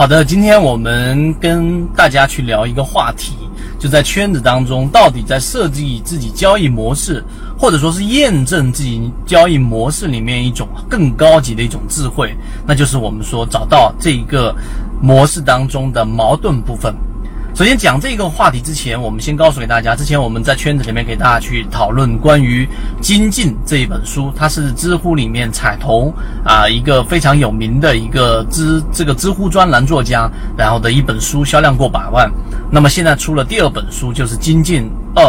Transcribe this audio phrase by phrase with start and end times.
[0.00, 3.34] 好的，今天我们跟大家去聊一个话题，
[3.78, 7.22] 就在圈子当中，到底在设计自己交易模式，
[7.58, 12.34] 或者说是验证自己交易模式里面一种更高级的一种智慧，
[12.66, 14.56] 那就是我们说找到这一个
[15.02, 16.94] 模式当中的矛盾部分。
[17.52, 22.64] 首先讲这个话题之前，我们先告诉给大家，之前我们在圈子里面给大家去讨论关于
[23.02, 26.14] 《精进》这一本书，它是知乎里面彩童
[26.44, 32.30] 啊一个非常有名的一个知这个知乎专栏作家，然后的一本书销量过百万。
[32.70, 35.22] 那么现在出了第二本书，就是《精进二》，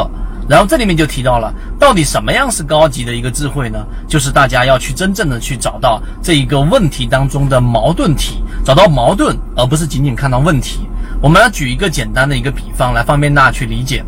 [0.48, 3.84] 然后这里面就提到了，到底什么样是高级的一个智慧呢？
[4.07, 10.88] 就是大家要去真正的去找到这一个问题当中的矛盾体，找到矛盾，而不是仅仅看到问题。
[11.21, 14.03] 我们要举一个简单的一个比方来方便大家去理解，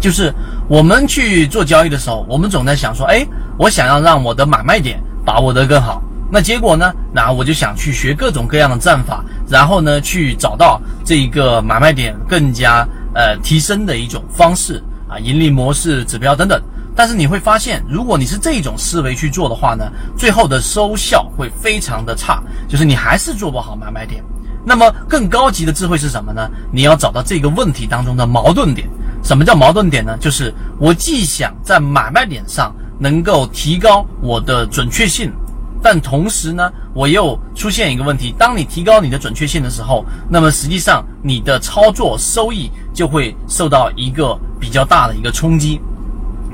[0.00, 0.32] 就是
[0.68, 3.26] 我们去做交易的时候，我们总在想说，哎，
[3.58, 16.62] 我想要让我的买卖点把握得更好，那结果呢，然后我就想去学各种各样的战法，然后呢，去找到这一个买卖点更加呃提升的一种方式啊，盈利模式、指标等等。
[16.94, 24.22] 但是你会发现，如果你是这种思维去做的话呢，最后的收效会非常的差，就是你还是做不好买卖点。
[24.68, 26.50] 那么更高级的智慧是什么呢？
[26.72, 28.88] 你要找到这个问题当中的矛盾点。
[29.22, 30.16] 什么叫矛盾点呢？
[30.20, 35.32] 就是我既想在买卖点上能够提高我的准确性，
[35.80, 45.80] 但同时呢，我又出现一个问题：当你提高你的准确性的时候，那么实际上你的操作收益就会受到一个比较大的一个冲击。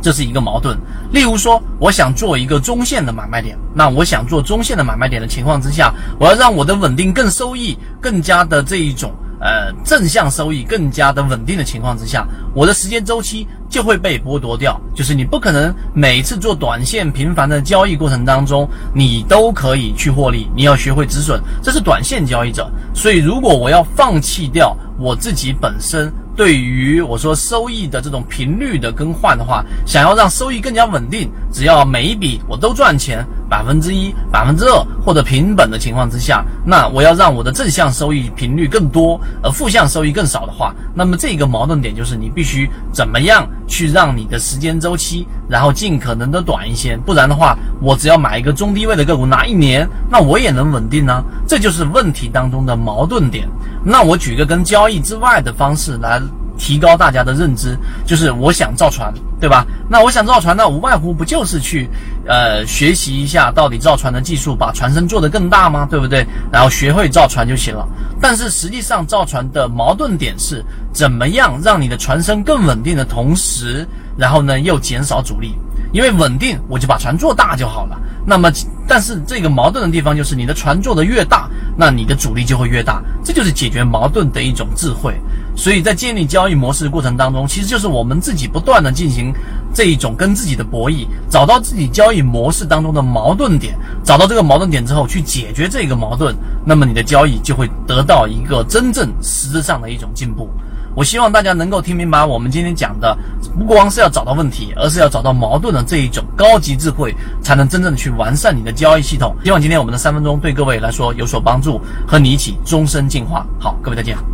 [0.03, 0.77] 这是一个矛盾。
[1.12, 14.80] 例如说，我想做一个中线的买卖点，那我想做中线的买卖点的情况之下，我要让我的稳定更收益更加的这一种呃正向收益更加的稳定的情况之下，我的时间周期就会被剥夺掉。
[14.95, 20.48] 就是你不可能每次做短线频繁的交易过程当中，你都可以去获利。
[20.56, 22.70] 你要学会止损，这是短线交易者。
[22.95, 26.12] 所以，如果我要放弃掉我自己本身。
[26.34, 51.23] 对于我说收益的这种频率的更换的话，想要让收益更加稳定，只要每一笔我都赚钱百分之一、百分之二或者平本的情况之下，那我要让我的正向收益频率更多，而负向收益更少的话，那么这个矛盾点就是你必须怎么样去让你的时间周期，然后尽可能的短一些，不然的话，我只要买一个中低位的个股拿一年，那我也能稳定呢？
[51.46, 53.46] 这就是问题当中的矛盾点。
[53.84, 56.19] 那我举个跟交易之外的方式来
[56.62, 59.67] 提高大家的认知，就是我想造船，对吧？
[59.90, 61.89] 那我想造船，那无外乎不就是去
[62.24, 65.89] 呃学习一下到底造船的技术，把船身做得更大吗？
[65.90, 66.24] 对不对？
[66.52, 67.84] 然后学会造船就行了。
[68.20, 73.84] 但是实际上造船的矛盾点是怎么样让你的船身更稳定的同时，
[74.17, 75.56] 然后呢又减少阻力？
[75.92, 77.98] 因为稳定，我就把船做大就好了。
[78.24, 78.51] 那么，
[78.86, 81.51] 但是这个矛盾的地方就是，你的船做的越大。
[81.77, 85.18] 那你的阻力就会越大，这就是解决矛盾的一种智慧。
[85.55, 89.33] 所以在建立交易模式的过程当中，其实就是我们自己不断的进行
[89.74, 100.48] 这一种跟自己的博弈，找到自己交易模式当中的矛盾点，找到这个矛盾点之后去解决这个矛盾，那么你的交易就会得到一个真正实质上的一种进步。
[100.95, 103.17] 我希望大家能够听明白我们今天讲的，
[103.58, 109.34] 不光是要找到问题，而是要找到矛盾的这一种高级智慧，才能真正的去完善你的交易系统。
[109.42, 113.46] 希望今天我们的三分钟对各位来说有所帮助，和你一起终身进化。
[113.58, 114.32] 好，各位再见。